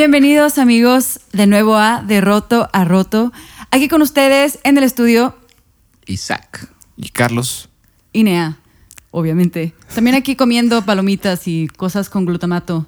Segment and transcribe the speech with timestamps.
[0.00, 3.32] Bienvenidos amigos de nuevo a De Roto a Roto.
[3.72, 5.36] Aquí con ustedes en el estudio
[6.06, 7.68] Isaac y Carlos.
[8.12, 8.58] Inea,
[9.10, 9.74] obviamente.
[9.92, 12.86] También aquí comiendo palomitas y cosas con glutamato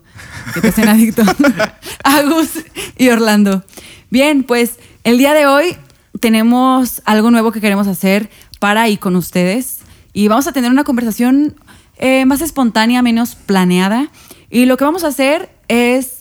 [0.55, 1.25] que te hacen adicto.
[2.05, 2.51] Agus
[2.97, 3.65] y Orlando.
[4.11, 5.77] Bien, pues el día de hoy
[6.21, 9.81] tenemos algo nuevo que queremos hacer para y con ustedes.
[10.13, 11.57] Y vamos a tener una conversación
[11.97, 14.13] eh, más espontánea, menos planeada.
[14.49, 16.20] Y lo que vamos a hacer es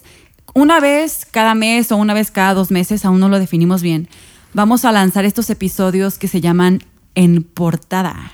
[0.54, 4.10] una vez cada mes o una vez cada dos meses, aún no lo definimos bien,
[4.54, 6.84] vamos a lanzar estos episodios que se llaman
[7.16, 8.32] En Portada,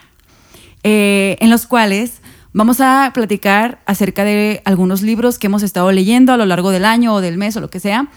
[0.84, 2.22] eh, en los cuales
[2.54, 6.85] vamos a platicar acerca de algunos libros que hemos estado leyendo a lo largo del
[6.85, 8.10] año o del mes o lo que sea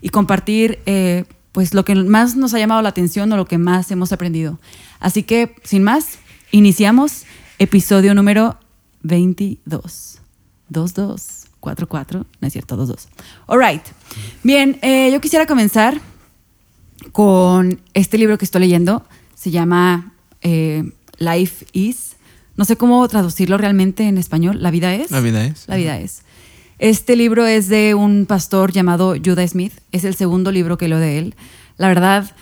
[0.00, 3.58] y compartir eh, pues lo que más nos ha llamado la atención o lo que
[3.58, 4.58] más hemos aprendido.
[4.98, 6.18] Así que, sin más,
[6.50, 7.24] iniciamos
[7.58, 8.58] episodio número
[9.02, 10.20] 22.
[10.70, 11.41] 22.
[11.62, 13.06] 4-4, no es cierto, 2-2.
[13.46, 13.82] All right.
[14.42, 16.00] Bien, eh, yo quisiera comenzar
[17.12, 19.04] con este libro que estoy leyendo.
[19.34, 22.16] Se llama eh, Life is.
[22.56, 24.62] No sé cómo traducirlo realmente en español.
[24.62, 25.10] La vida es.
[25.10, 25.68] La vida es.
[25.68, 26.22] La vida es.
[26.78, 29.72] Este libro es de un pastor llamado Judah Smith.
[29.92, 31.34] Es el segundo libro que leo de él.
[31.78, 32.34] La verdad,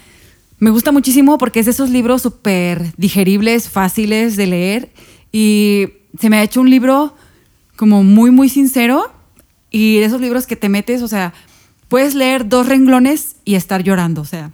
[0.58, 4.92] me gusta muchísimo porque es de esos libros súper digeribles, fáciles de leer.
[5.30, 7.14] Y se me ha hecho un libro
[7.81, 9.11] como muy, muy sincero
[9.70, 11.33] y de esos libros que te metes, o sea,
[11.89, 14.50] puedes leer dos renglones y estar llorando, o sea.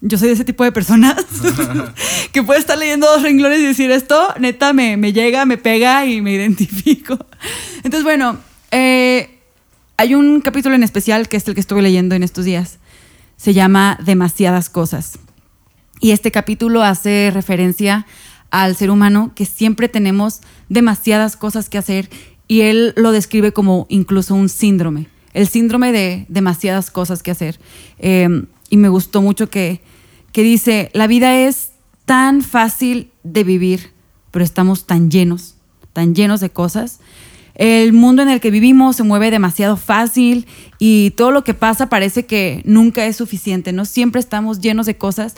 [0.00, 1.24] Yo soy de ese tipo de personas
[2.32, 6.04] que puede estar leyendo dos renglones y decir esto, neta, me, me llega, me pega
[6.04, 7.16] y me identifico.
[7.84, 8.38] Entonces, bueno,
[8.72, 9.38] eh,
[9.96, 12.80] hay un capítulo en especial que es el que estuve leyendo en estos días.
[13.36, 15.20] Se llama Demasiadas cosas.
[16.00, 18.04] Y este capítulo hace referencia
[18.50, 22.10] al ser humano que siempre tenemos demasiadas cosas que hacer
[22.48, 27.60] y él lo describe como incluso un síndrome, el síndrome de demasiadas cosas que hacer.
[27.98, 29.82] Em, y me gustó mucho que,
[30.32, 31.72] que dice, la vida es
[32.06, 33.92] tan fácil de vivir,
[34.30, 35.56] pero estamos tan llenos,
[35.92, 37.00] tan llenos de cosas.
[37.54, 40.46] El mundo en el que vivimos se mueve demasiado fácil
[40.78, 43.84] y todo lo que pasa parece que nunca es suficiente, ¿no?
[43.84, 45.34] Siempre estamos llenos de cosas.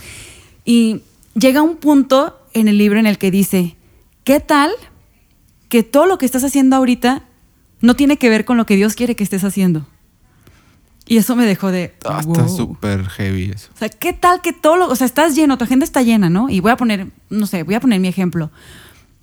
[0.65, 1.01] Y
[1.35, 3.75] llega un punto en el libro en el que dice,
[4.23, 4.71] ¿qué tal
[5.71, 7.23] que todo lo que estás haciendo ahorita
[7.81, 9.87] no tiene que ver con lo que Dios quiere que estés haciendo.
[11.07, 11.95] Y eso me dejó de.
[12.05, 13.71] Ah, está súper heavy eso.
[13.75, 14.89] O sea, ¿qué tal que todo lo.
[14.89, 16.51] O sea, estás lleno, tu agenda está llena, ¿no?
[16.51, 18.51] Y voy a poner, no sé, voy a poner mi ejemplo.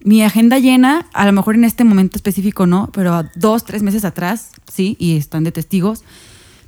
[0.03, 4.05] Mi agenda llena, a lo mejor en este momento específico no, pero dos, tres meses
[4.05, 6.03] atrás, sí, y están de testigos.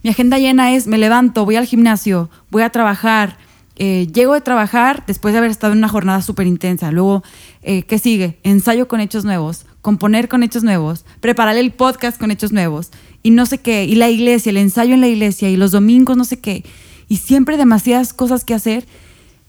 [0.03, 3.37] Mi agenda llena es: me levanto, voy al gimnasio, voy a trabajar,
[3.77, 6.91] eh, llego de trabajar después de haber estado en una jornada súper intensa.
[6.91, 7.23] Luego,
[7.61, 8.39] eh, ¿qué sigue?
[8.43, 12.89] Ensayo con hechos nuevos componer con hechos nuevos, preparar el podcast con hechos nuevos
[13.23, 16.17] y no sé qué, y la iglesia, el ensayo en la iglesia y los domingos
[16.17, 16.63] no sé qué,
[17.07, 18.85] y siempre demasiadas cosas que hacer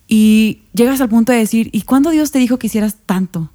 [0.09, 3.51] y llegas al punto de decir, ¿y cuándo Dios te dijo que hicieras tanto?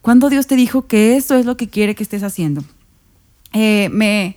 [0.00, 2.62] ¿Cuándo Dios te dijo que eso es lo que quiere que estés haciendo?
[3.52, 4.36] Eh, me,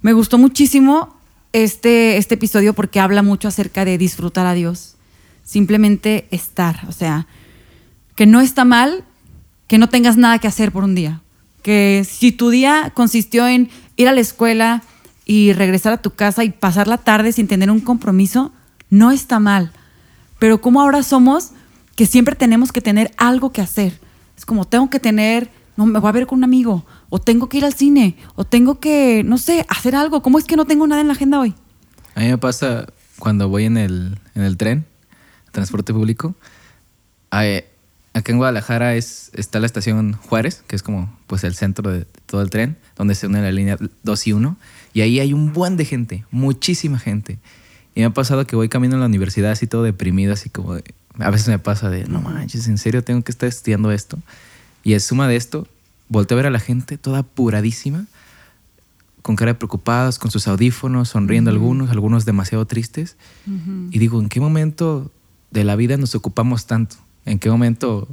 [0.00, 1.16] me gustó muchísimo
[1.52, 4.94] este, este episodio porque habla mucho acerca de disfrutar a Dios,
[5.42, 7.26] simplemente estar, o sea,
[8.14, 9.04] que no está mal
[9.72, 11.22] que no tengas nada que hacer por un día.
[11.62, 14.82] Que si tu día consistió en ir a la escuela
[15.24, 18.52] y regresar a tu casa y pasar la tarde sin tener un compromiso,
[18.90, 19.72] no está mal.
[20.38, 21.52] Pero como ahora somos
[21.96, 23.98] que siempre tenemos que tener algo que hacer.
[24.36, 27.48] Es como tengo que tener, no me voy a ver con un amigo, o tengo
[27.48, 30.20] que ir al cine, o tengo que, no sé, hacer algo.
[30.20, 31.54] ¿Cómo es que no tengo nada en la agenda hoy?
[32.14, 34.84] A mí me pasa cuando voy en el, en el tren,
[35.50, 36.34] transporte público.
[38.14, 42.06] Acá en Guadalajara es, está la estación Juárez, que es como pues el centro de
[42.26, 44.56] todo el tren, donde se une la línea 2 y 1.
[44.92, 47.38] Y ahí hay un buen de gente, muchísima gente.
[47.94, 50.76] Y me ha pasado que voy camino a la universidad así todo deprimido, así como
[51.18, 54.18] a veces me pasa de, no manches, ¿en serio tengo que estar estudiando esto?
[54.82, 55.66] Y en suma de esto,
[56.08, 58.06] volteo a ver a la gente toda apuradísima,
[59.20, 63.16] con cara de preocupados, con sus audífonos, sonriendo algunos, algunos demasiado tristes.
[63.90, 65.10] Y digo, ¿en qué momento
[65.50, 66.96] de la vida nos ocupamos tanto?
[67.24, 68.08] En qué momento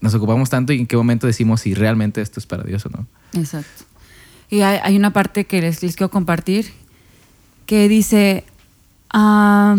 [0.00, 2.90] nos ocupamos tanto y en qué momento decimos si realmente esto es para Dios o
[2.90, 3.06] no.
[3.32, 3.84] Exacto.
[4.50, 6.72] Y hay, una parte que les, quiero compartir
[7.64, 8.44] que dice,
[9.10, 9.76] ah,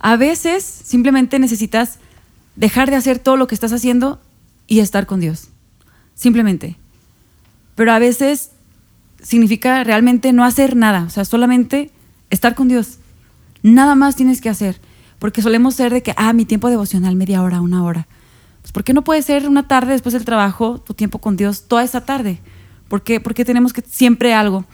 [0.00, 1.98] a veces simplemente necesitas
[2.56, 4.20] dejar de hacer todo lo que estás haciendo
[4.66, 5.48] y estar con Dios.
[6.14, 6.76] Simplemente.
[7.76, 8.50] Pero a veces
[9.22, 11.90] significa realmente no hacer nada, o sea, solamente
[12.30, 12.98] estar con Dios.
[13.62, 14.80] Nada más tienes que hacer.
[15.18, 18.06] Porque solemos ser de que, ah, mi tiempo devocional, media hora, una hora.
[18.62, 21.64] Pues, ¿por qué no puede ser una tarde después del trabajo, tu tiempo con Dios,
[21.68, 22.40] toda esa tarde?
[22.88, 24.64] ¿Por qué, por qué tenemos que siempre algo?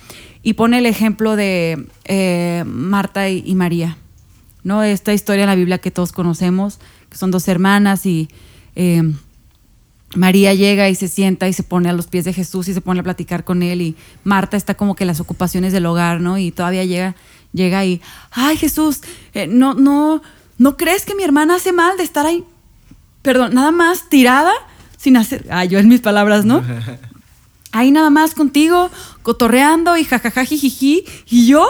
[0.43, 3.97] Y pone el ejemplo de eh, Marta y, y María,
[4.63, 4.83] ¿no?
[4.83, 8.29] Esta historia en la Biblia que todos conocemos, que son dos hermanas y
[8.77, 9.03] eh,
[10.15, 12.81] María llega y se sienta y se pone a los pies de Jesús y se
[12.81, 16.39] pone a platicar con él y Marta está como que las ocupaciones del hogar, ¿no?
[16.39, 17.15] Y todavía llega,
[17.53, 18.01] llega y,
[18.31, 19.01] ay Jesús,
[19.35, 20.23] eh, no, no,
[20.59, 22.45] ¿no crees que mi hermana hace mal de estar ahí?
[23.23, 24.53] Perdón, nada más tirada
[24.97, 26.63] sin hacer, ay, yo en mis palabras, ¿no?
[27.73, 28.89] Ahí nada más contigo,
[29.23, 31.67] cotorreando y jajaja, jijiji, y yo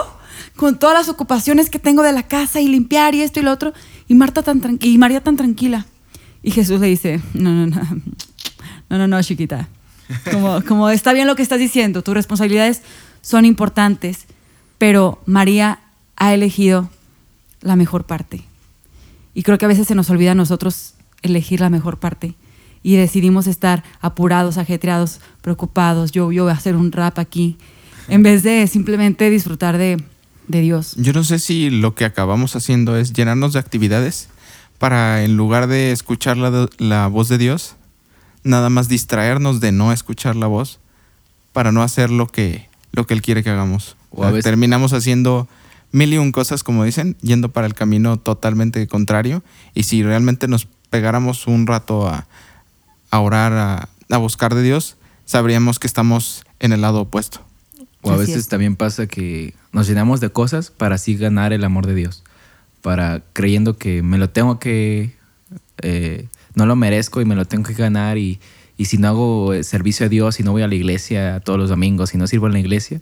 [0.55, 3.51] con todas las ocupaciones que tengo de la casa y limpiar y esto y lo
[3.51, 3.73] otro,
[4.07, 5.85] y Marta tan tranquila, y María tan tranquila.
[6.43, 7.81] Y Jesús le dice, no, no, no,
[8.89, 9.67] no, no, no, chiquita.
[10.67, 12.81] Como, está bien lo que estás diciendo, tus responsabilidades
[13.21, 14.25] son importantes,
[14.77, 15.79] pero María
[16.15, 16.89] ha elegido
[17.61, 18.43] la mejor parte.
[19.33, 22.35] Y creo que a veces se nos olvida a nosotros elegir la mejor parte.
[22.83, 26.11] Y decidimos estar apurados, ajetreados, preocupados.
[26.11, 27.57] Yo, yo voy a hacer un rap aquí.
[28.07, 29.97] En vez de simplemente disfrutar de,
[30.47, 30.93] de Dios.
[30.97, 34.29] Yo no sé si lo que acabamos haciendo es llenarnos de actividades
[34.77, 37.75] para, en lugar de escuchar la, la voz de Dios,
[38.45, 40.79] nada más distraernos de no escuchar la voz
[41.51, 43.97] para no hacer lo que, lo que Él quiere que hagamos.
[44.11, 45.49] O a veces- Terminamos haciendo
[45.91, 49.43] mil y un cosas, como dicen, yendo para el camino totalmente contrario.
[49.73, 52.27] Y si realmente nos pegáramos un rato a,
[53.11, 54.95] a orar, a, a buscar de Dios,
[55.25, 57.41] sabríamos que estamos en el lado opuesto.
[58.01, 58.47] O a veces es.
[58.47, 62.23] también pasa que nos llenamos de cosas para así ganar el amor de Dios.
[62.81, 65.15] Para creyendo que me lo tengo que.
[65.81, 68.17] eh, no lo merezco y me lo tengo que ganar.
[68.17, 68.39] Y,
[68.77, 71.59] y si no hago eh, servicio a Dios, si no voy a la iglesia todos
[71.59, 73.01] los domingos, si no sirvo en la iglesia,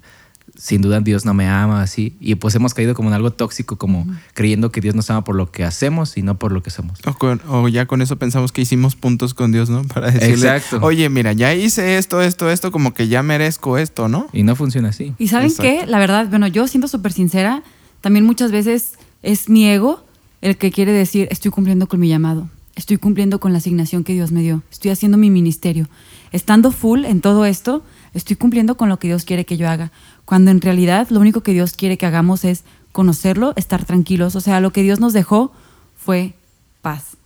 [0.56, 2.16] sin duda Dios no me ama así.
[2.20, 4.06] Y pues hemos caído como en algo tóxico, como
[4.36, 7.00] creyendo que Dios nos ama por lo que hacemos y no por lo que somos.
[7.08, 9.84] O, con- o ya con eso pensamos que hicimos puntos con Dios, ¿no?
[9.88, 10.80] Para decirle, Exacto.
[10.86, 14.28] oye, mira, ya hice esto, esto, esto, como que ya merezco esto, ¿no?
[14.34, 15.14] Y no funciona así.
[15.18, 15.64] Y saben Exacto.
[15.64, 17.64] qué, la verdad, bueno, yo siendo súper sincera,
[18.02, 20.06] también muchas veces es mi ego
[20.42, 24.14] el que quiere decir, estoy cumpliendo con mi llamado, estoy cumpliendo con la asignación que
[24.14, 25.88] Dios me dio, estoy haciendo mi ministerio.
[26.32, 27.84] Estando full en todo esto,
[28.14, 29.92] estoy cumpliendo con lo que Dios quiere que yo haga.
[30.26, 34.36] Cuando en realidad lo único que Dios quiere que hagamos es conocerlo, estar tranquilos.
[34.36, 35.52] O sea, lo que Dios nos dejó
[35.96, 36.34] fue
[36.82, 37.18] paz.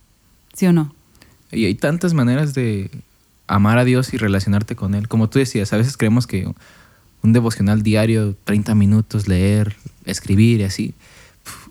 [0.52, 0.94] ¿Sí o no?
[1.52, 2.90] Y hay tantas maneras de
[3.46, 5.08] amar a Dios y relacionarte con Él.
[5.08, 6.52] Como tú decías, a veces creemos que
[7.22, 10.94] un devocional diario, 30 minutos, leer, escribir y así,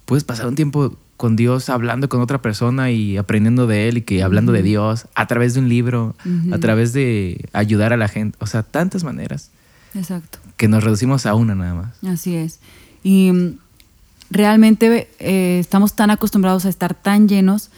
[0.06, 4.02] puedes pasar un tiempo con Dios hablando con otra persona y aprendiendo de Él y
[4.04, 6.16] que hablando de Dios a través de un libro,
[6.52, 8.38] a través de ayudar a la gente.
[8.40, 9.50] O sea, tantas maneras
[9.96, 10.38] Exacto.
[10.56, 12.04] que nos reducimos a una nada más.
[12.04, 12.60] Así es.
[13.04, 13.58] Y mm,
[14.30, 17.72] realmente eh, estamos tan acostumbrados a estar tan llenos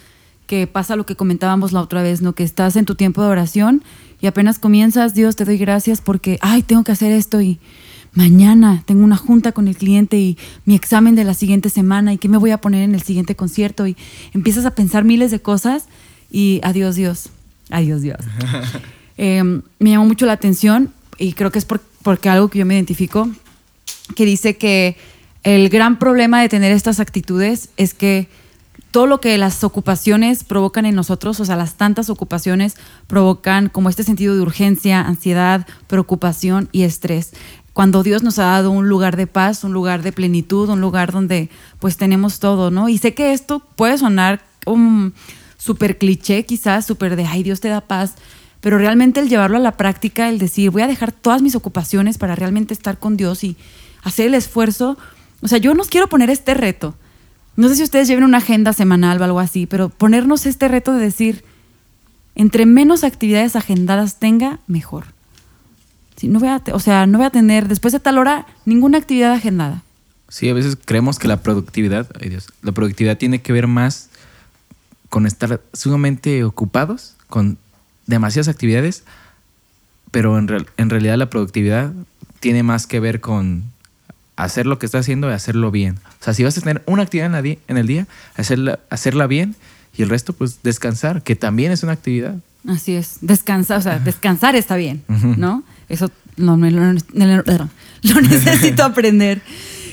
[0.46, 2.34] que pasa lo que comentábamos la otra vez, ¿no?
[2.34, 3.82] Que estás en tu tiempo de oración
[4.20, 7.58] y apenas comienzas, Dios, te doy gracias porque, ay, tengo que hacer esto y
[8.14, 12.18] mañana tengo una junta con el cliente y mi examen de la siguiente semana y
[12.18, 13.96] qué me voy a poner en el siguiente concierto y
[14.32, 15.84] empiezas a pensar miles de cosas
[16.30, 17.28] y adiós Dios,
[17.70, 18.18] adiós Dios.
[19.22, 19.42] Eh,
[19.78, 22.72] me llamó mucho la atención y creo que es por- porque algo que yo me
[22.74, 23.28] identifico,
[24.16, 24.96] que dice que
[25.42, 28.28] el gran problema de tener estas actitudes es que
[28.92, 32.76] todo lo que las ocupaciones provocan en nosotros, o sea, las tantas ocupaciones
[33.08, 37.32] provocan como este sentido de urgencia, ansiedad, preocupación y estrés.
[37.72, 41.12] Cuando Dios nos ha dado un lugar de paz, un lugar de plenitud, un lugar
[41.12, 42.88] donde pues tenemos todo, ¿no?
[42.88, 45.14] Y sé que esto puede sonar un
[45.56, 48.14] súper cliché quizás, súper de, ay, Dios te da paz,
[48.60, 52.18] pero realmente el llevarlo a la práctica, el decir, voy a dejar todas mis ocupaciones
[52.18, 53.56] para realmente estar con Dios y
[54.02, 54.98] hacer el esfuerzo.
[55.42, 56.94] O sea, yo nos quiero poner este reto.
[57.56, 60.92] No sé si ustedes lleven una agenda semanal o algo así, pero ponernos este reto
[60.92, 61.44] de decir,
[62.34, 65.06] entre menos actividades agendadas tenga, mejor.
[66.20, 68.98] Sí, no voy a, o sea, no voy a tener después de tal hora ninguna
[68.98, 69.82] actividad agendada.
[70.28, 74.10] Sí, a veces creemos que la productividad, ay Dios, la productividad tiene que ver más
[75.08, 77.56] con estar sumamente ocupados, con
[78.06, 79.02] demasiadas actividades,
[80.10, 81.92] pero en, real- en realidad la productividad
[82.38, 83.64] tiene más que ver con
[84.36, 85.98] hacer lo que estás haciendo y hacerlo bien.
[86.20, 89.56] O sea, si vas a tener una actividad en, en el día, hacerla, hacerla bien
[89.96, 92.36] y el resto, pues descansar, que también es una actividad.
[92.68, 95.02] Así es, descansar, o sea, descansar está bien.
[95.08, 95.62] ¿no?
[95.90, 97.00] Eso no, me lo, lo-
[98.02, 99.42] lo necesito aprender.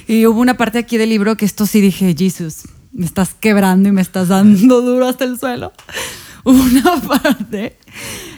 [0.08, 2.60] Y hubo una parte aquí del libro que esto sí dije, Jesús,
[2.94, 5.74] me estás quebrando y me estás dando duro hasta el suelo.
[6.46, 7.76] Hubo una parte,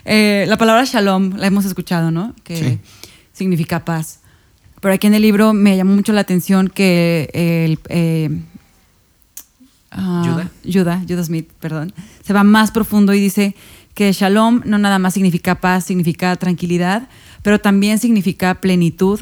[0.03, 2.33] eh, la palabra shalom la hemos escuchado, ¿no?
[2.43, 2.79] Que Sí.
[3.33, 4.21] significa paz.
[4.81, 8.41] Pero aquí en el libro me llamó mucho la atención que el, eh,
[9.91, 10.49] ah, ¿Judah?
[10.65, 11.93] Judah, Judah Smith, perdón,
[12.25, 13.55] se va más profundo y dice
[13.93, 17.09] que shalom no nada más significa paz, significa tranquilidad,
[17.41, 19.19] pero también significa plenitud,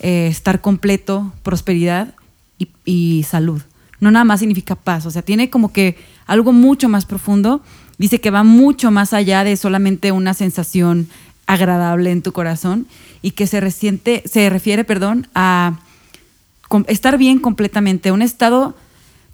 [0.00, 2.14] eh, estar completo, prosperidad
[2.58, 3.62] y, y salud.
[4.00, 7.62] No nada más significa paz, o sea, tiene como que algo mucho más profundo.
[7.98, 11.08] Dice que va mucho más allá de solamente una sensación
[11.46, 12.86] agradable en tu corazón
[13.20, 15.78] y que se, resiente, se refiere perdón, a
[16.88, 18.74] estar bien completamente, un estado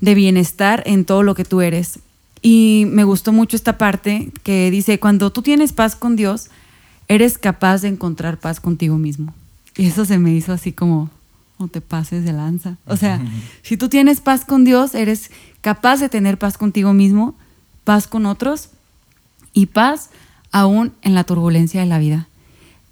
[0.00, 2.00] de bienestar en todo lo que tú eres.
[2.42, 6.50] Y me gustó mucho esta parte que dice, cuando tú tienes paz con Dios,
[7.08, 9.34] eres capaz de encontrar paz contigo mismo.
[9.76, 11.10] Y eso se me hizo así como,
[11.58, 12.76] no te pases de lanza.
[12.86, 13.20] O sea,
[13.62, 15.30] si tú tienes paz con Dios, eres
[15.60, 17.34] capaz de tener paz contigo mismo,
[17.84, 18.70] paz con otros
[19.52, 20.10] y paz
[20.52, 22.28] aún en la turbulencia de la vida.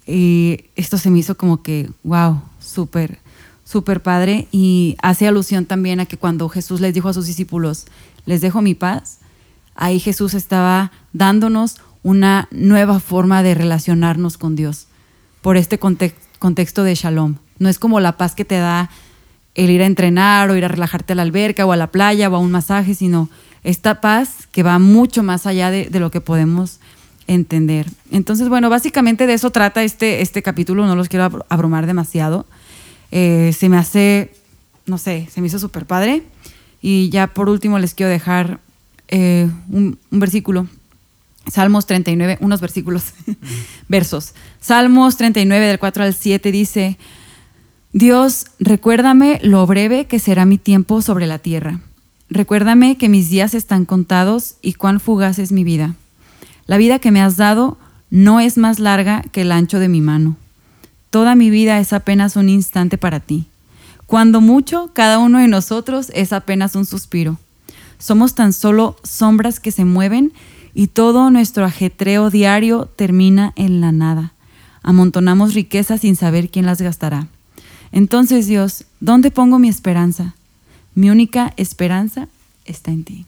[0.05, 3.19] Y esto se me hizo como que, wow, súper,
[3.65, 4.47] súper padre.
[4.51, 7.85] Y hace alusión también a que cuando Jesús les dijo a sus discípulos,
[8.25, 9.19] les dejo mi paz,
[9.77, 14.87] ahí Jesús estaba dándonos una nueva forma de relacionarnos con Dios
[15.41, 17.35] por este context- contexto de shalom.
[17.59, 18.89] No es como la paz que te da
[19.55, 22.29] el ir a entrenar o ir a relajarte a la alberca o a la playa
[22.29, 23.29] o a un masaje, sino
[23.63, 26.79] esta paz que va mucho más allá de, lo que podemos
[27.25, 27.87] entender.
[28.11, 32.45] Entonces, bueno, básicamente de eso trata este, este capítulo, no los quiero abr- abrumar demasiado.
[33.11, 34.33] Eh, se me hace,
[34.85, 36.23] no sé, se me hizo súper padre.
[36.81, 38.59] Y ya por último les quiero dejar
[39.07, 40.67] eh, un, un versículo
[41.51, 43.13] Salmos 39, unos versículos,
[43.87, 44.33] versos.
[44.59, 46.97] Salmos 39 del 4 al 7 dice,
[47.93, 51.79] Dios, recuérdame lo breve que será mi tiempo sobre la tierra.
[52.29, 55.95] Recuérdame que mis días están contados y cuán fugaz es mi vida.
[56.65, 57.77] La vida que me has dado
[58.09, 60.35] no es más larga que el ancho de mi mano.
[61.09, 63.45] Toda mi vida es apenas un instante para ti.
[64.05, 67.37] Cuando mucho, cada uno de nosotros es apenas un suspiro.
[67.99, 70.33] Somos tan solo sombras que se mueven
[70.73, 74.33] y todo nuestro ajetreo diario termina en la nada.
[74.83, 77.27] Amontonamos riquezas sin saber quién las gastará.
[77.91, 80.35] Entonces, Dios, ¿dónde pongo mi esperanza?
[80.93, 82.27] Mi única esperanza
[82.65, 83.25] está en ti.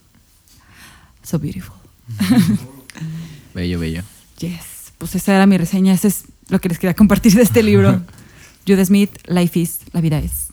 [1.22, 1.76] So beautiful.
[3.54, 4.02] Bello, bello.
[4.38, 4.92] Yes.
[4.98, 5.92] Pues esa era mi reseña.
[5.92, 8.00] Ese es lo que les quería compartir de este libro.
[8.66, 10.48] Judah Smith, Life is, la vida es.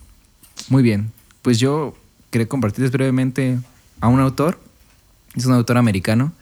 [0.68, 1.12] Muy bien.
[1.42, 1.96] Pues yo
[2.30, 3.58] quería compartirles brevemente
[4.00, 4.60] a un autor.
[5.34, 6.32] Es un autor americano.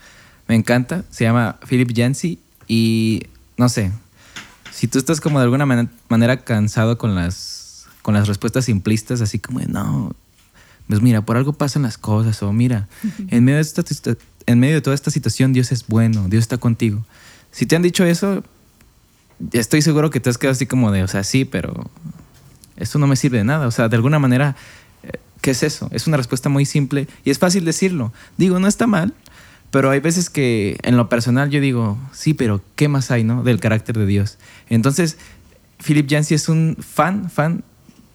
[0.48, 1.04] Me encanta.
[1.10, 2.38] Se llama Philip Yancey.
[2.68, 3.25] Y
[3.56, 3.92] no sé.
[4.72, 9.20] Si tú estás como de alguna man- manera cansado con las, con las respuestas simplistas,
[9.20, 10.14] así como de no.
[10.88, 12.42] Pues mira, por algo pasan las cosas.
[12.42, 12.88] O mira,
[13.28, 13.82] en medio de, esta,
[14.46, 16.28] en medio de toda esta situación, Dios es bueno.
[16.28, 17.04] Dios está contigo.
[17.50, 18.44] Si te han dicho eso,
[19.52, 21.90] estoy seguro que te has quedado así como de, o sea, sí, pero
[22.76, 23.66] esto no me sirve de nada.
[23.66, 24.54] O sea, de alguna manera,
[25.47, 25.88] ¿qué es eso?
[25.93, 28.12] Es una respuesta muy simple y es fácil decirlo.
[28.37, 29.15] Digo, no está mal,
[29.71, 33.45] pero hay veces que en lo personal yo digo, sí, pero ¿qué más hay, no?
[33.45, 34.38] Del carácter de Dios.
[34.69, 35.19] Entonces,
[35.79, 37.62] Philip Yancey es un fan, fan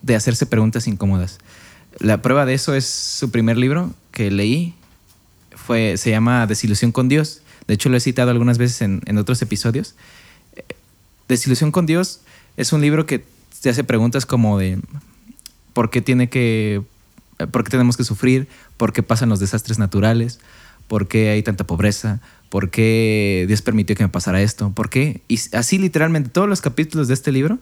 [0.02, 1.38] de hacerse preguntas incómodas.
[2.00, 4.76] La prueba de eso es su primer libro que leí,
[5.56, 7.44] fue, se llama Desilusión con Dios.
[7.66, 9.96] De hecho, lo he citado algunas veces en, en otros episodios.
[11.30, 12.20] Desilusión con Dios
[12.58, 13.24] es un libro que
[13.62, 14.82] te hace preguntas como de
[15.72, 16.82] por qué tiene que,
[17.48, 20.40] por qué tenemos que sufrir, por qué pasan los desastres naturales,
[20.88, 22.20] por qué hay tanta pobreza,
[22.50, 25.22] por qué Dios permitió que me pasara esto, por qué.
[25.28, 27.60] Y así literalmente todos los capítulos de este libro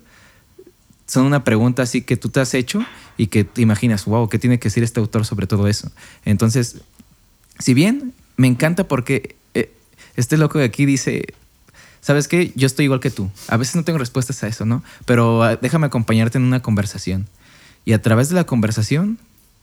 [1.05, 2.83] son una pregunta así que tú te has hecho
[3.17, 5.91] y que te imaginas, wow, ¿qué tiene que decir este autor sobre todo eso?
[6.25, 6.81] Entonces,
[7.59, 9.71] si bien me encanta porque eh,
[10.15, 11.33] este loco de aquí dice,
[12.01, 12.51] ¿sabes qué?
[12.55, 13.29] Yo estoy igual que tú.
[13.48, 14.83] A veces no tengo respuestas a eso, ¿no?
[15.05, 17.27] Pero ah, déjame acompañarte en una conversación.
[17.86, 19.19] Y a través de la conversación,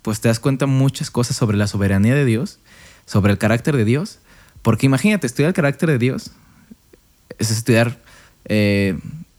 [0.07, 2.61] pues te das cuenta muchas cosas sobre la soberanía de Dios,
[3.07, 4.21] sobre el carácter de Dios.
[4.63, 6.31] Porque imagínate, estudiar el carácter de Dios
[7.41, 7.99] es estudiar
[8.45, 8.97] eh,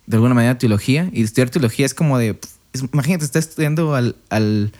[0.07, 1.09] de alguna manera teología.
[1.13, 2.37] Y estudiar teología es como de,
[2.91, 4.73] imagínate, estás estudiando al, al,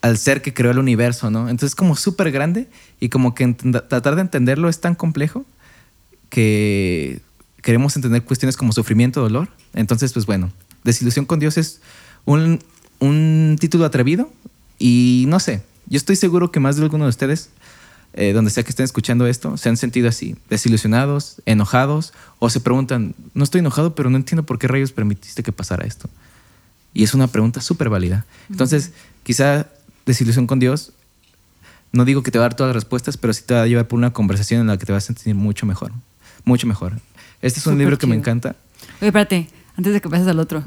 [0.00, 1.48] al ser que creó el universo, ¿no?
[1.48, 2.68] Entonces es como súper grande
[3.00, 5.44] y como que tratar de entenderlo es tan complejo
[6.28, 7.20] que
[7.62, 9.48] queremos entender cuestiones como sufrimiento, dolor.
[9.74, 10.52] Entonces, pues bueno,
[10.84, 11.80] desilusión con Dios es
[12.26, 12.60] un,
[13.00, 14.30] un título atrevido
[14.80, 17.50] y no sé, yo estoy seguro que más de alguno de ustedes,
[18.14, 22.58] eh, donde sea que estén escuchando esto, se han sentido así, desilusionados, enojados o se
[22.60, 26.10] preguntan, no estoy enojado, pero no entiendo por qué rayos permitiste que pasara esto.
[26.92, 28.24] Y es una pregunta súper válida.
[28.48, 28.90] Entonces,
[29.22, 29.68] quizá
[30.06, 30.92] desilusión con Dios,
[31.92, 33.66] no digo que te va a dar todas las respuestas, pero sí te va a
[33.66, 35.92] llevar por una conversación en la que te vas a sentir mucho mejor.
[36.44, 36.94] Mucho mejor.
[37.42, 38.20] Este es un Súper libro que me chido.
[38.22, 38.56] encanta.
[39.00, 40.64] Oye, espérate, antes de que pases al otro.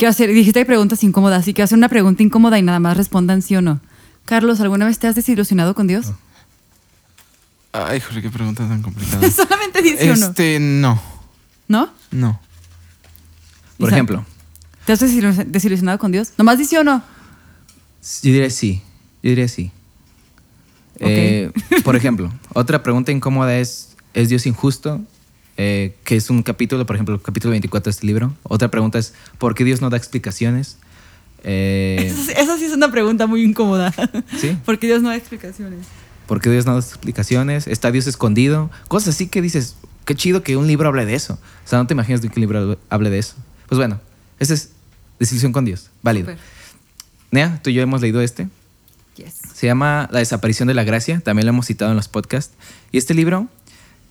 [0.00, 2.80] Quiero hacer, dijiste que hay preguntas incómodas, así que hacer una pregunta incómoda y nada
[2.80, 3.80] más respondan sí o no.
[4.24, 6.06] Carlos, ¿alguna vez te has desilusionado con Dios?
[7.72, 9.30] Ay, joder, qué pregunta tan complicada.
[9.30, 10.28] Solamente dice uno.
[10.28, 10.98] este, no,
[11.68, 11.90] ¿No?
[12.12, 12.40] no.
[13.76, 14.24] Por ejemplo,
[14.86, 16.32] ¿Te has desilu- desilusionado con Dios?
[16.38, 17.02] Nomás dice o no.
[18.22, 18.80] yo diría sí.
[19.22, 19.70] Yo diría sí.
[20.98, 21.52] Eh,
[21.84, 25.02] por ejemplo, otra pregunta incómoda es, ¿es Dios injusto?
[25.62, 28.34] Eh, que es un capítulo, por ejemplo, el capítulo 24 de este libro.
[28.44, 30.78] Otra pregunta es, ¿por qué Dios no da explicaciones?
[31.44, 33.92] Eh, Esa, sí es una pregunta muy incómoda.
[34.38, 34.56] ¿Sí?
[34.64, 35.80] Porque Dios no da explicaciones.
[36.26, 37.66] ¿Por qué Dios no da explicaciones?
[37.66, 38.70] ¿Está Dios escondido?
[38.88, 39.76] Cosas así que dices,
[40.06, 41.34] qué chido que un libro hable de eso.
[41.34, 43.34] O sea, no te imaginas de que un libro hable de eso.
[43.68, 44.00] Pues bueno,
[44.38, 44.70] esa es
[45.18, 45.90] desilusión con Dios.
[46.00, 46.32] Válido.
[47.32, 48.48] Nea, tú y yo hemos leído este.
[49.16, 49.34] Yes.
[49.52, 51.20] Se llama La desaparición de la gracia.
[51.20, 52.54] También lo hemos citado en los podcasts.
[52.92, 53.46] Y este libro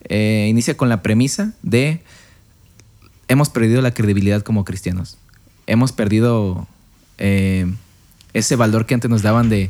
[0.05, 2.01] eh, inicia con la premisa de
[3.27, 5.17] hemos perdido la credibilidad como cristianos.
[5.67, 6.67] Hemos perdido
[7.17, 7.71] eh,
[8.33, 9.69] ese valor que antes nos daban de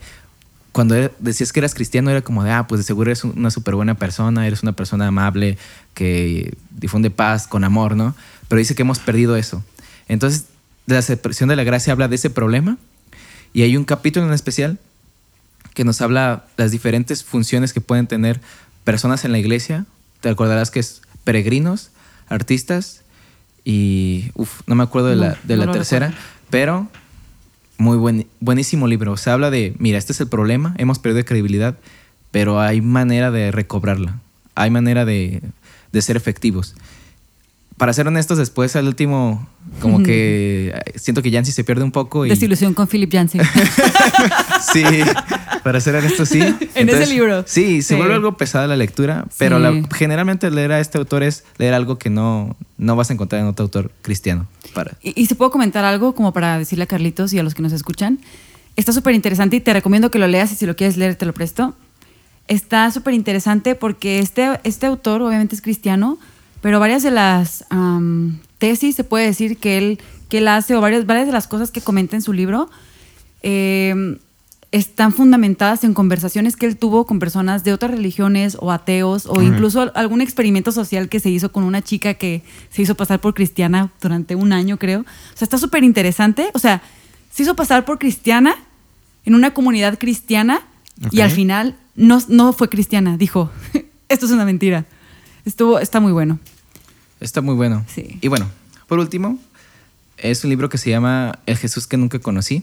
[0.71, 3.49] cuando era- decías que eras cristiano era como de, ah, pues de seguro eres una
[3.51, 5.57] súper buena persona, eres una persona amable
[5.93, 8.15] que difunde paz con amor, ¿no?
[8.47, 9.63] Pero dice que hemos perdido eso.
[10.07, 10.45] Entonces,
[10.85, 12.77] la desaparición de la gracia habla de ese problema
[13.51, 14.79] y hay un capítulo en especial
[15.73, 18.39] que nos habla las diferentes funciones que pueden tener
[18.83, 19.85] personas en la iglesia.
[20.21, 21.91] Te acordarás que es peregrinos,
[22.27, 23.01] artistas
[23.63, 26.13] y, uf, no me acuerdo de la, de no la tercera,
[26.49, 26.87] pero
[27.77, 29.15] muy buen, buenísimo libro.
[29.17, 31.77] Se habla de, mira, este es el problema, hemos perdido credibilidad,
[32.31, 34.19] pero hay manera de recobrarla,
[34.55, 35.41] hay manera de,
[35.91, 36.75] de ser efectivos.
[37.79, 39.47] Para ser honestos, después al último,
[39.81, 42.29] como que eh, siento que Yancy se pierde un poco y...
[42.29, 43.41] Desilusión con Philip Yancey.
[44.73, 44.83] Sí,
[45.63, 46.39] para ser honesto, sí.
[46.75, 47.43] En ese libro.
[47.47, 47.95] Sí, se Sí.
[47.95, 49.63] vuelve algo pesada la lectura, pero Sí.
[49.63, 53.41] la- generalmente leer a este autor es leer algo que no, no vas a encontrar
[53.41, 54.45] en otro autor cristiano.
[54.73, 54.97] Para.
[55.01, 57.61] Y, y si puedo comentar algo como para decirle a Carlitos y a los que
[57.61, 58.19] nos escuchan,
[58.75, 61.25] está súper interesante y te recomiendo que lo leas y si lo quieres leer te
[61.25, 61.73] lo presto.
[62.49, 66.17] Está súper interesante porque este, este autor obviamente es cristiano,
[66.61, 70.81] pero varias de las am, tesis se puede decir que él, que él hace o
[70.81, 72.69] varias, varias de las cosas que comenta en su libro
[73.43, 74.17] eh,
[74.71, 79.41] están fundamentadas en conversaciones que él tuvo con personas de otras religiones o ateos o
[79.41, 83.19] incluso al- algún experimento social que se hizo con una chica que se hizo pasar
[83.19, 84.99] por cristiana durante un año, creo.
[85.01, 86.51] O sea, está súper interesante.
[86.53, 86.83] O sea,
[87.31, 88.55] se hizo pasar por cristiana
[89.25, 90.61] en una comunidad cristiana
[91.11, 91.23] y Ok.
[91.23, 93.17] al final no, no fue cristiana.
[93.17, 93.49] Dijo,
[94.09, 94.85] esto es una mentira.
[95.49, 96.37] Estuvo, está muy bueno.
[97.19, 97.83] Está muy bueno.
[97.87, 98.19] Sí.
[98.21, 98.47] Y bueno,
[98.87, 99.39] por último,
[100.19, 102.61] es un libro que se llama El Jesús que nunca conocí.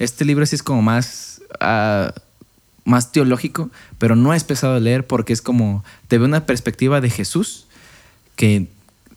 [0.00, 2.12] Este libro sí es como más, ah,
[2.84, 7.00] más teológico, pero no es pesado de leer porque es como, te ve una perspectiva
[7.00, 7.68] de Jesús
[8.34, 8.66] que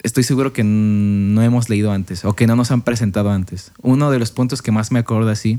[0.04, 3.72] estoy seguro que no hemos leído antes o que no nos han presentado antes.
[3.82, 5.58] Uno de los puntos que más me acuerdo así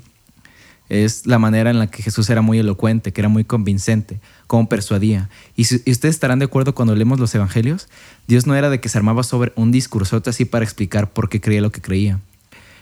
[0.89, 4.67] es la manera en la que Jesús era muy elocuente, que era muy convincente, cómo
[4.69, 5.29] persuadía.
[5.55, 7.87] Y, si- ustedes estarán de acuerdo cuando leemos los evangelios,
[8.27, 11.41] Dios no era de que se armaba sobre un discursote así para explicar por qué
[11.41, 12.19] creía lo que creía.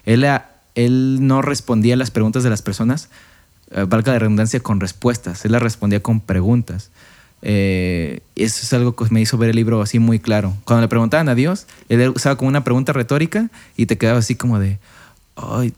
[0.05, 3.09] Él no respondía a las preguntas de las personas,
[3.71, 5.45] eh, valga la redundancia, con respuestas.
[5.45, 6.89] Él las respondía con preguntas.
[7.43, 10.53] Eh, eso es algo que me hizo ver el libro así muy claro.
[10.63, 14.35] Cuando le preguntaban a Dios, él usaba como una pregunta retórica y te quedaba así
[14.35, 14.79] como de,
[15.35, 15.73] ay,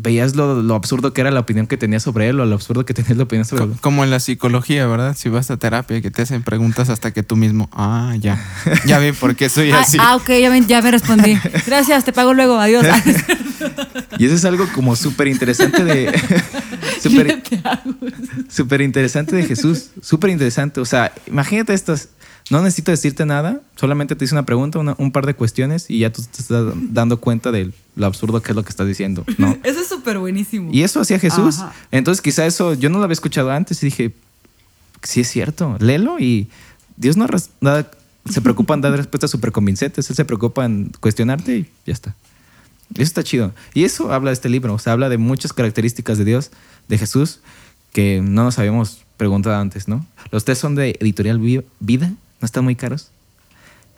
[0.00, 2.84] veías lo, lo absurdo que era la opinión que tenía sobre él o lo absurdo
[2.84, 3.70] que tenía la opinión sobre él.
[3.72, 5.16] Co- Como en la psicología, ¿verdad?
[5.18, 8.38] Si vas a terapia que te hacen preguntas hasta que tú mismo, ah, ya,
[8.86, 9.98] ya vi por qué soy Ah, así.
[10.00, 11.36] ah, ok, ya me, ya me respondí.
[11.66, 12.58] Gracias, te pago luego.
[12.58, 12.86] Adiós.
[14.18, 16.12] Y eso es algo como súper interesante de...
[18.48, 19.90] súper interesante de Jesús.
[20.02, 20.80] Súper interesante.
[20.80, 22.08] O sea, imagínate estas...
[22.50, 25.98] No necesito decirte nada, solamente te hice una pregunta, una- un par de cuestiones y
[25.98, 29.24] ya tú te estás dando cuenta de lo absurdo que es lo que estás diciendo,
[29.36, 29.56] ¿no?
[29.64, 30.70] Eso es súper buenísimo.
[30.72, 31.58] Y eso hacía Jesús.
[31.58, 31.72] Ajá.
[31.90, 34.14] Entonces quizá eso yo no lo había escuchado antes y dije,
[35.02, 36.48] sí es cierto, léelo y
[36.96, 37.26] Dios no
[37.60, 37.90] nada-
[38.28, 42.14] se preocupa en dar respuestas súper convincentes, Él se preocupa en cuestionarte y ya está.
[42.94, 43.52] Eso está chido.
[43.74, 46.50] Y eso habla de este libro, o sea, habla de muchas características de Dios,
[46.88, 47.40] de Jesús,
[47.92, 50.06] que no nos habíamos preguntado antes, ¿no?
[50.30, 53.10] Los tres son de Editorial Vi- Vida, no están muy caros.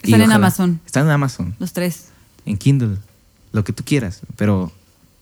[0.03, 0.81] Y Están en Amazon.
[0.87, 2.07] Están en Amazon Los tres.
[2.46, 2.96] en Kindle,
[3.53, 4.72] lo que tú quieras, pero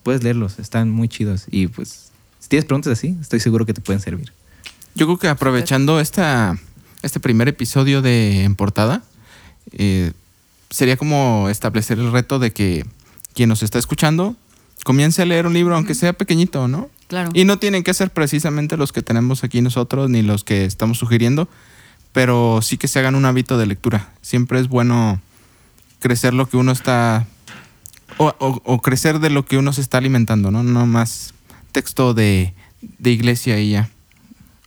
[0.02, 3.80] puedes leerlos, están muy chidos y pues si tienes preguntas así, estoy seguro que te
[3.80, 4.32] pueden servir.
[4.94, 6.58] Yo creo que aprovechando esta,
[7.02, 9.02] este primer episodio de En Portada,
[9.72, 10.12] eh,
[10.70, 12.86] sería como establecer el reto de que
[13.34, 14.36] quien nos está escuchando
[14.84, 16.88] comience a leer un libro, aunque sea pequeñito, ¿no?
[17.08, 17.30] Claro.
[17.34, 20.98] Y no tienen que ser precisamente los que tenemos aquí nosotros ni los que estamos
[20.98, 21.48] sugiriendo,
[22.12, 24.12] pero sí que se hagan un hábito de lectura.
[24.22, 25.20] Siempre es bueno
[26.00, 27.26] crecer lo que uno está,
[28.18, 30.62] o, o- o crecer de lo que uno se está alimentando, ¿no?
[30.62, 31.34] No más
[31.72, 32.54] texto de,
[32.98, 33.90] de iglesia y ya.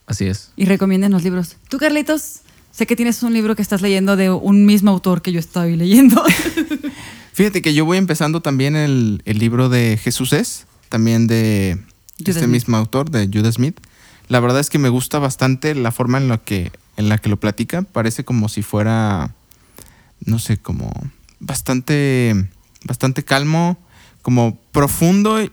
[0.08, 0.51] Así es.
[0.58, 1.58] Y recomienden los libros.
[1.69, 5.32] Tú, Carlitos, sé que tienes un libro que estás leyendo de un mismo autor que
[5.32, 6.21] yo estoy leyendo.
[7.34, 11.80] Fíjate que yo voy empezando también el, el libro de Jesús es, también de
[12.19, 12.47] este Smith.
[12.49, 13.77] mismo autor, de Judah Smith.
[14.27, 17.30] La verdad es que me gusta bastante la forma en la que, en la que
[17.30, 17.82] lo platica.
[17.84, 19.34] Parece como si fuera,
[20.25, 20.91] no sé, como
[21.39, 22.49] bastante,
[22.84, 23.77] bastante calmo,
[24.21, 25.41] como profundo.
[25.41, 25.51] y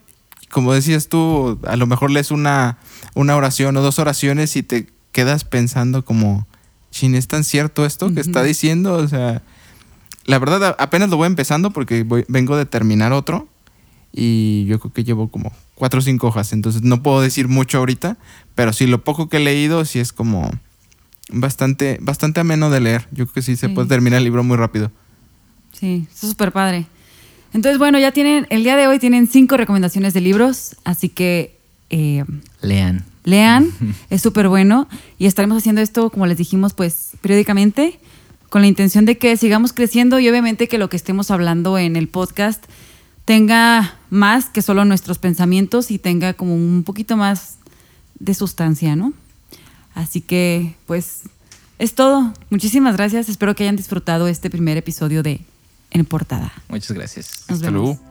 [0.51, 2.79] Como decías tú, a lo mejor lees una,
[3.15, 6.47] una oración o dos oraciones y te quedas pensando como,
[6.91, 8.95] chin, ¿es tan cierto esto que está diciendo?
[8.95, 9.43] O sea,
[10.25, 13.49] la verdad apenas lo voy empezando porque voy- vengo de terminar otro
[14.13, 17.79] y yo creo que llevo como cuatro o cinco hojas, entonces no puedo decir mucho
[17.79, 18.17] ahorita,
[18.55, 20.51] pero sí lo poco que he leído sí es como
[21.31, 23.03] bastante, bastante ameno de leer.
[23.11, 23.73] Yo creo que sí se Sí.
[23.75, 24.91] puede terminar el libro muy rápido.
[25.73, 26.87] Sí, está súper padre.
[27.55, 31.57] Entonces, bueno, ya tienen, el día de hoy tienen cinco recomendaciones de libros, así que
[31.91, 32.25] eh,
[32.61, 33.05] Lean.
[33.25, 33.71] lean,
[34.11, 34.89] es súper bueno
[35.19, 37.99] y estaremos haciendo esto, como les dijimos, pues periódicamente,
[38.51, 41.97] con la intención de que sigamos creciendo y obviamente que lo que estemos hablando en
[41.97, 42.65] el podcast
[43.25, 47.59] tenga más que solo nuestros pensamientos y tenga como un poquito más
[48.19, 49.13] de sustancia, ¿no?
[49.99, 51.23] Así que, pues,
[51.81, 52.33] es todo.
[52.51, 53.29] Muchísimas gracias.
[53.29, 55.41] Espero que hayan disfrutado este primer episodio de
[55.91, 56.53] En Portada.
[56.69, 57.45] Muchas gracias.
[57.49, 57.97] Nos Hasta vemos.
[57.97, 58.08] luego.